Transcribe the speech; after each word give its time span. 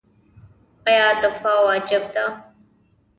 آیا 0.87 1.09
دفاع 1.23 1.57
واجب 1.65 2.03
ده؟ 2.13 2.25